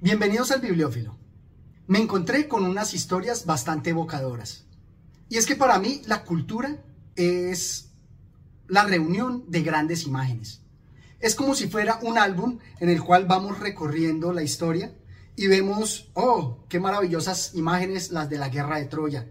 [0.00, 1.18] Bienvenidos al Bibliófilo.
[1.88, 4.64] Me encontré con unas historias bastante evocadoras.
[5.28, 6.84] Y es que para mí la cultura
[7.16, 7.90] es
[8.68, 10.62] la reunión de grandes imágenes.
[11.18, 14.94] Es como si fuera un álbum en el cual vamos recorriendo la historia
[15.34, 19.26] y vemos, oh, qué maravillosas imágenes las de la guerra de Troya.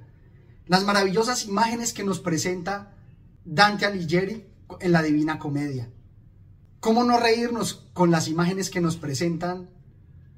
[0.66, 2.94] Las maravillosas imágenes que nos presenta
[3.46, 4.46] Dante Alighieri
[4.82, 5.90] en la Divina Comedia.
[6.82, 9.77] ¿Cómo no reírnos con las imágenes que nos presentan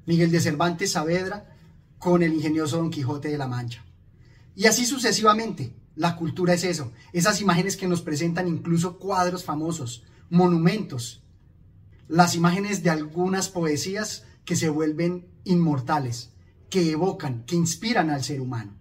[0.06, 1.56] Miguel de Cervantes Saavedra
[1.98, 3.84] con el ingenioso Don Quijote de la Mancha?
[4.54, 5.74] Y así sucesivamente.
[5.96, 11.22] La cultura es eso, esas imágenes que nos presentan incluso cuadros famosos, monumentos,
[12.08, 16.30] las imágenes de algunas poesías que se vuelven inmortales,
[16.70, 18.76] que evocan, que inspiran al ser humano.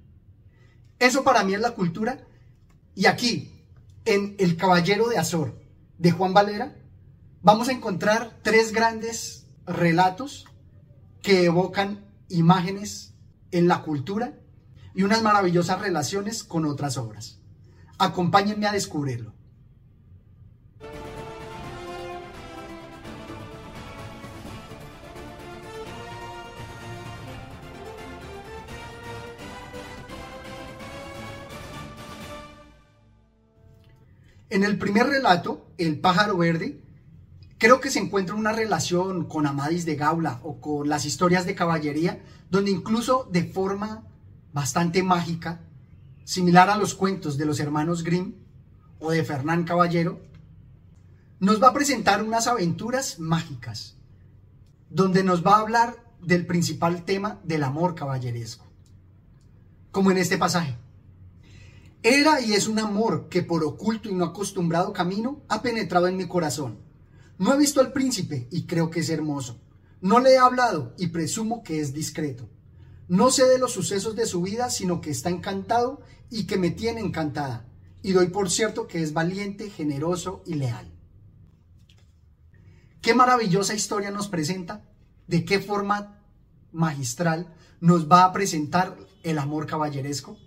[0.99, 2.25] Eso para mí es la cultura.
[2.95, 3.65] Y aquí,
[4.05, 5.59] en El Caballero de Azor,
[5.97, 6.75] de Juan Valera,
[7.41, 10.45] vamos a encontrar tres grandes relatos
[11.21, 13.13] que evocan imágenes
[13.51, 14.33] en la cultura
[14.93, 17.39] y unas maravillosas relaciones con otras obras.
[17.97, 19.33] Acompáñenme a descubrirlo.
[34.49, 36.81] En el primer relato, El pájaro verde,
[37.59, 41.55] creo que se encuentra una relación con Amadis de Gaula o con las historias de
[41.55, 44.07] caballería, donde incluso de forma
[44.53, 45.61] bastante mágica,
[46.23, 48.33] similar a los cuentos de los hermanos Grimm
[48.99, 50.21] o de Fernán Caballero,
[51.39, 53.97] nos va a presentar unas aventuras mágicas,
[54.89, 58.65] donde nos va a hablar del principal tema del amor caballeresco,
[59.91, 60.75] como en este pasaje.
[62.03, 66.15] Era y es un amor que por oculto y no acostumbrado camino ha penetrado en
[66.15, 66.88] mi corazón.
[67.39, 69.61] No he visto al príncipe y creo que es hermoso.
[70.01, 72.49] No le he hablado y presumo que es discreto.
[73.07, 76.69] No sé de los sucesos de su vida, sino que está encantado y que me
[76.69, 77.65] tiene encantada.
[78.03, 80.91] Y doy por cierto que es valiente, generoso y leal.
[83.01, 84.85] Qué maravillosa historia nos presenta,
[85.27, 86.21] de qué forma
[86.73, 90.37] magistral nos va a presentar el amor caballeresco.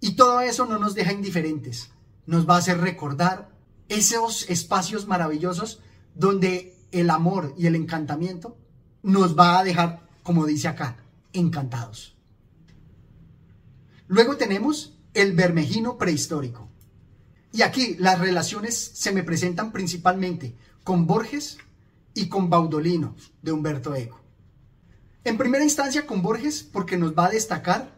[0.00, 1.90] Y todo eso no nos deja indiferentes,
[2.26, 3.57] nos va a hacer recordar
[3.88, 5.80] esos espacios maravillosos
[6.14, 8.56] donde el amor y el encantamiento
[9.02, 10.96] nos va a dejar, como dice acá,
[11.32, 12.16] encantados.
[14.06, 16.68] Luego tenemos el Bermejino prehistórico.
[17.52, 21.58] Y aquí las relaciones se me presentan principalmente con Borges
[22.14, 24.20] y con Baudolino de Humberto Eco.
[25.24, 27.96] En primera instancia con Borges porque nos va a destacar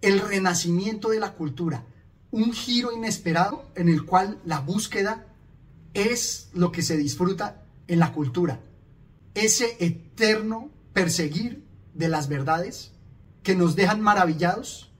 [0.00, 1.84] el renacimiento de la cultura,
[2.30, 5.26] un giro inesperado en el cual la búsqueda
[5.94, 8.60] es lo que se disfruta en la cultura,
[9.34, 11.64] ese eterno perseguir
[11.94, 12.92] de las verdades
[13.42, 14.92] que nos dejan maravillados,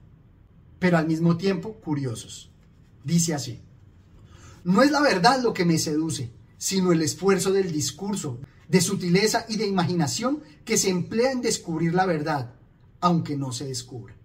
[0.79, 2.51] pero al mismo tiempo curiosos.
[3.03, 3.61] Dice así,
[4.63, 9.45] no es la verdad lo que me seduce, sino el esfuerzo del discurso, de sutileza
[9.49, 12.53] y de imaginación que se emplea en descubrir la verdad,
[12.99, 14.15] aunque no se descubra.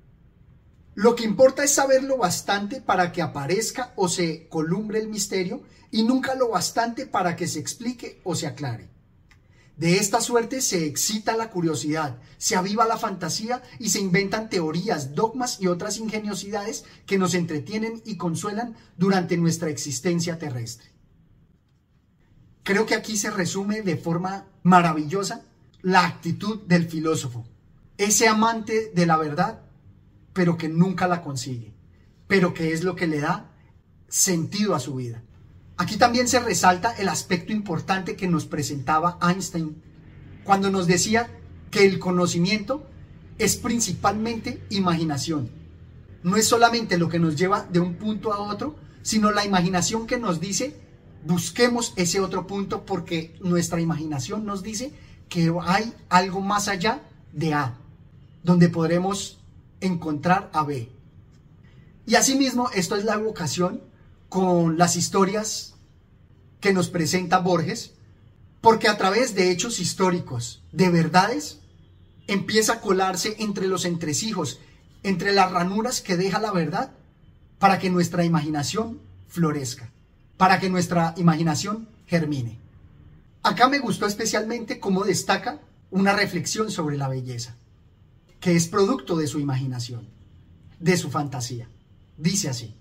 [0.96, 6.04] Lo que importa es saberlo bastante para que aparezca o se columbre el misterio y
[6.04, 8.88] nunca lo bastante para que se explique o se aclare.
[9.76, 15.14] De esta suerte se excita la curiosidad, se aviva la fantasía y se inventan teorías,
[15.14, 20.88] dogmas y otras ingeniosidades que nos entretienen y consuelan durante nuestra existencia terrestre.
[22.62, 25.44] Creo que aquí se resume de forma maravillosa
[25.82, 27.44] la actitud del filósofo,
[27.98, 29.65] ese amante de la verdad,
[30.36, 31.72] pero que nunca la consigue,
[32.26, 33.50] pero que es lo que le da
[34.06, 35.22] sentido a su vida.
[35.78, 39.82] Aquí también se resalta el aspecto importante que nos presentaba Einstein
[40.44, 41.30] cuando nos decía
[41.70, 42.86] que el conocimiento
[43.38, 45.50] es principalmente imaginación.
[46.22, 50.06] No es solamente lo que nos lleva de un punto a otro, sino la imaginación
[50.06, 50.76] que nos dice
[51.24, 54.92] busquemos ese otro punto porque nuestra imaginación nos dice
[55.30, 57.00] que hay algo más allá
[57.32, 57.78] de A,
[58.44, 59.38] donde podremos
[59.80, 60.90] encontrar a B.
[62.06, 63.82] Y asimismo, esto es la evocación
[64.28, 65.74] con las historias
[66.60, 67.92] que nos presenta Borges,
[68.60, 71.60] porque a través de hechos históricos, de verdades,
[72.26, 74.60] empieza a colarse entre los entresijos,
[75.02, 76.92] entre las ranuras que deja la verdad,
[77.58, 79.90] para que nuestra imaginación florezca,
[80.36, 82.58] para que nuestra imaginación germine.
[83.42, 87.56] Acá me gustó especialmente cómo destaca una reflexión sobre la belleza,
[88.46, 90.08] que es producto de su imaginación,
[90.78, 91.68] de su fantasía.
[92.16, 92.76] Dice así.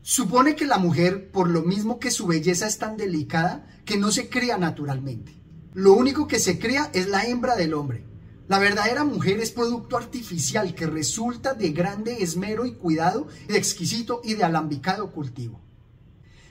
[0.00, 4.10] Supone que la mujer, por lo mismo que su belleza es tan delicada, que no
[4.10, 5.34] se crea naturalmente.
[5.74, 8.06] Lo único que se crea es la hembra del hombre,
[8.48, 14.22] La verdadera mujer es producto artificial que resulta de grande esmero y cuidado, de exquisito
[14.24, 15.60] y de alambicado cultivo.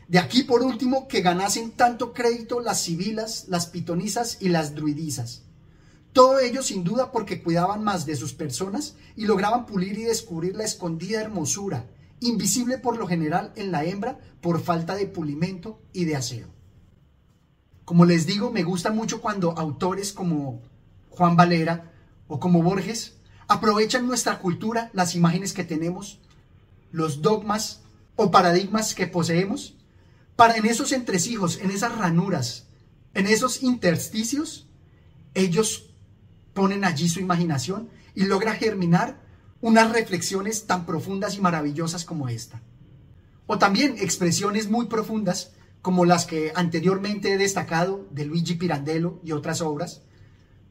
[0.08, 5.47] De aquí, por último, que ganasen tanto crédito las sibilas, las pitonisas y las druidisas.
[6.18, 10.56] Todo ello sin duda porque cuidaban más de sus personas y lograban pulir y descubrir
[10.56, 11.86] la escondida hermosura,
[12.22, 16.48] invisible por lo general en la hembra por falta de pulimento y de aseo.
[17.86, 20.64] Como les digo, me gusta mucho cuando autores como
[21.12, 21.94] Juan Valera
[22.28, 23.18] o como Borges
[23.48, 26.20] aprovechan nuestra cultura, las imágenes que tenemos,
[26.92, 27.82] los dogmas
[28.16, 29.76] o paradigmas que poseemos,
[30.36, 32.66] para en esos entresijos, en esas ranuras,
[33.14, 34.66] en esos intersticios,
[35.36, 35.88] ellos
[36.58, 39.22] ponen allí su imaginación y logra germinar
[39.62, 42.64] unas reflexiones tan profundas y maravillosas como esta.
[43.46, 45.52] O también expresiones muy profundas
[45.84, 50.02] como las que anteriormente he destacado de Luigi Pirandello y otras obras,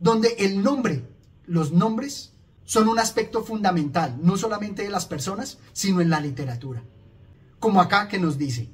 [0.01, 1.09] donde el nombre,
[1.47, 2.33] los nombres,
[2.65, 6.83] son un aspecto fundamental, no solamente de las personas, sino en la literatura.
[7.61, 8.71] Como acá que nos dice,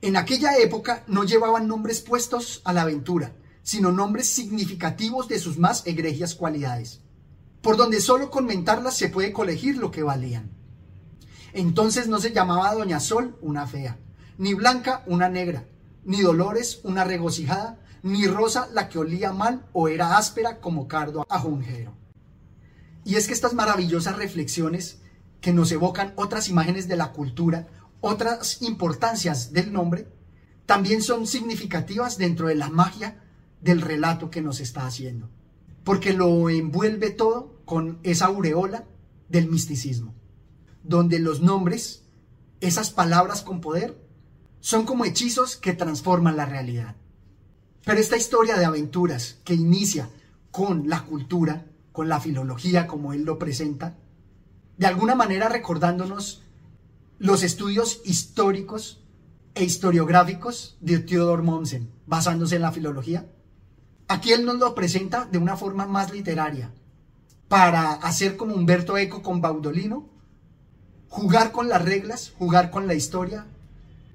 [0.00, 5.58] en aquella época no llevaban nombres puestos a la aventura, sino nombres significativos de sus
[5.58, 7.00] más egregias cualidades,
[7.62, 10.50] por donde solo comentarlas se puede colegir lo que valían.
[11.52, 13.98] Entonces no se llamaba Doña Sol una fea,
[14.38, 15.64] ni Blanca una negra,
[16.04, 21.26] ni Dolores una regocijada, ni Rosa la que olía mal o era áspera como cardo
[21.28, 21.92] ajonjero.
[23.04, 25.00] Y es que estas maravillosas reflexiones
[25.40, 27.68] que nos evocan otras imágenes de la cultura,
[28.00, 30.06] otras importancias del nombre,
[30.66, 33.22] también son significativas dentro de la magia
[33.60, 35.28] del relato que nos está haciendo,
[35.84, 38.84] porque lo envuelve todo con esa aureola
[39.28, 40.14] del misticismo,
[40.82, 42.04] donde los nombres,
[42.60, 43.96] esas palabras con poder,
[44.60, 46.96] son como hechizos que transforman la realidad.
[47.84, 50.10] Pero esta historia de aventuras que inicia
[50.50, 53.96] con la cultura, con la filología como él lo presenta,
[54.76, 56.42] de alguna manera recordándonos
[57.18, 59.04] los estudios históricos
[59.54, 63.30] e historiográficos de Theodor Mommsen, basándose en la filología.
[64.10, 66.72] Aquí él nos lo presenta de una forma más literaria,
[67.46, 70.08] para hacer como Humberto Eco con Baudolino,
[71.08, 73.46] jugar con las reglas, jugar con la historia,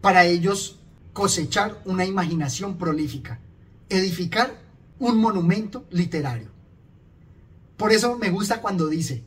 [0.02, 0.80] para ellos
[1.14, 3.40] cosechar una imaginación prolífica,
[3.88, 4.60] edificar
[5.00, 6.52] un monumento literario.
[7.78, 9.24] Por eso me gusta cuando dice,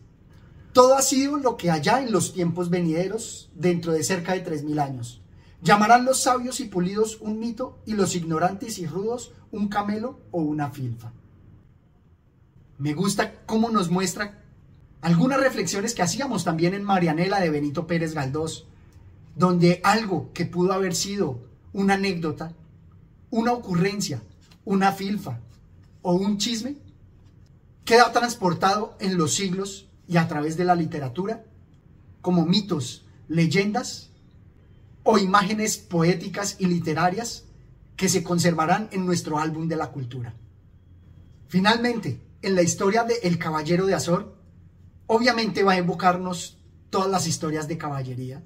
[0.75, 4.65] todo ha sido lo que allá en los tiempos venideros, dentro de cerca de tres
[4.65, 5.23] mil años.
[5.61, 10.41] Llamarán los sabios y pulidos un mito y los ignorantes y rudos un camelo o
[10.41, 11.13] una filfa.
[12.79, 14.45] Me gusta cómo nos muestra
[15.01, 18.67] algunas reflexiones que hacíamos también en Marianela de Benito Pérez Galdós,
[19.35, 21.41] donde algo que pudo haber sido
[21.73, 22.53] una anécdota,
[23.31, 24.23] una ocurrencia,
[24.65, 25.41] una filfa
[26.03, 26.77] o un chisme,
[27.85, 31.45] queda transportado en los siglos y a través de la literatura
[32.21, 34.11] como mitos, leyendas
[35.11, 37.45] o imágenes poéticas y literarias
[37.97, 40.35] que se conservarán en nuestro álbum de la cultura.
[41.47, 44.37] Finalmente, en la historia de El Caballero de Azor,
[45.07, 46.59] obviamente va a invocarnos
[46.91, 48.45] todas las historias de caballería,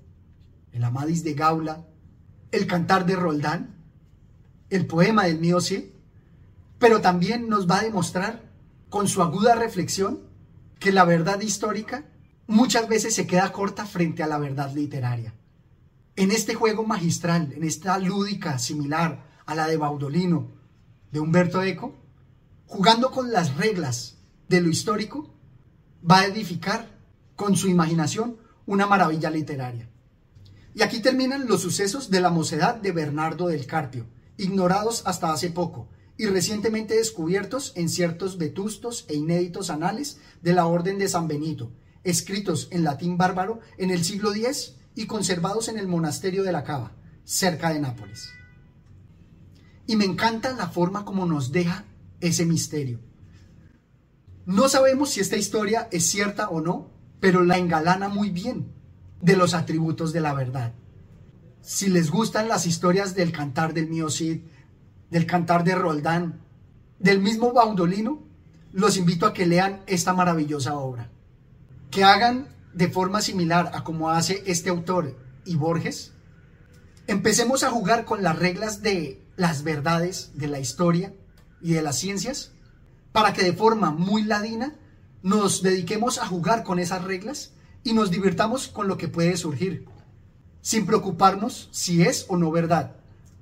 [0.71, 1.85] el Amadis de Gaula,
[2.53, 3.75] el Cantar de Roldán,
[4.71, 5.59] el poema del mío
[6.79, 8.41] pero también nos va a demostrar
[8.89, 10.21] con su aguda reflexión
[10.79, 12.05] que la verdad histórica
[12.47, 15.35] muchas veces se queda corta frente a la verdad literaria.
[16.15, 20.53] En este juego magistral, en esta lúdica similar a la de Baudolino,
[21.11, 21.95] de Humberto Eco,
[22.67, 25.35] jugando con las reglas de lo histórico,
[26.09, 26.99] va a edificar
[27.35, 29.89] con su imaginación una maravilla literaria.
[30.75, 35.49] Y aquí terminan los sucesos de la mocedad de Bernardo del Carpio, ignorados hasta hace
[35.49, 35.89] poco,
[36.19, 41.73] y recientemente descubiertos en ciertos vetustos e inéditos anales de la Orden de San Benito,
[42.05, 46.65] escritos en latín bárbaro en el siglo X y conservados en el monasterio de la
[46.65, 46.93] Cava,
[47.25, 48.31] cerca de Nápoles.
[49.87, 51.85] Y me encanta la forma como nos deja
[52.21, 53.01] ese misterio.
[54.45, 58.73] No sabemos si esta historia es cierta o no, pero la engalana muy bien
[59.21, 60.75] de los atributos de la verdad.
[61.61, 64.41] Si les gustan las historias del cantar del mío Cid,
[65.11, 66.41] del cantar de Roldán,
[66.99, 68.23] del mismo Baudolino,
[68.73, 71.11] los invito a que lean esta maravillosa obra.
[71.91, 76.13] Que hagan de forma similar a como hace este autor y Borges,
[77.07, 81.13] empecemos a jugar con las reglas de las verdades de la historia
[81.61, 82.53] y de las ciencias,
[83.13, 84.75] para que de forma muy ladina
[85.23, 87.53] nos dediquemos a jugar con esas reglas
[87.85, 89.87] y nos divirtamos con lo que puede surgir,
[90.61, 92.97] sin preocuparnos si es o no verdad,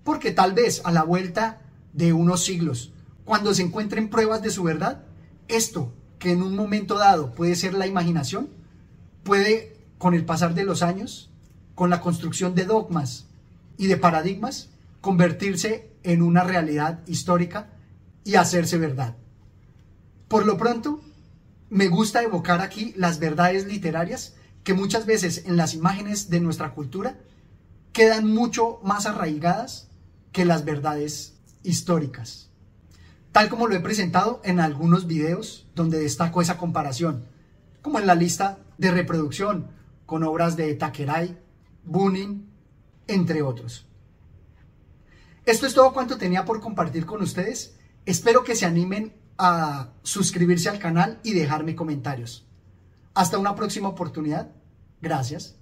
[0.04, 2.92] porque tal vez a la vuelta de unos siglos,
[3.24, 5.04] cuando se encuentren pruebas de su verdad,
[5.48, 8.50] esto que en un momento dado puede ser la imaginación,
[9.22, 11.30] puede, con el pasar de los años,
[11.74, 13.26] con la construcción de dogmas
[13.76, 14.68] y de paradigmas,
[15.00, 17.70] convertirse en una realidad histórica
[18.24, 19.16] y hacerse verdad.
[20.28, 21.00] Por lo pronto,
[21.70, 24.34] me gusta evocar aquí las verdades literarias
[24.64, 27.18] que muchas veces en las imágenes de nuestra cultura
[27.92, 29.88] quedan mucho más arraigadas
[30.32, 32.50] que las verdades históricas.
[33.32, 37.24] Tal como lo he presentado en algunos videos donde destaco esa comparación,
[37.82, 39.68] como en la lista de reproducción
[40.06, 41.38] con obras de Takerai,
[41.84, 42.50] Bunin,
[43.06, 43.86] entre otros.
[45.46, 47.76] Esto es todo cuanto tenía por compartir con ustedes.
[48.06, 52.46] Espero que se animen a suscribirse al canal y dejarme comentarios.
[53.14, 54.50] Hasta una próxima oportunidad.
[55.00, 55.59] Gracias.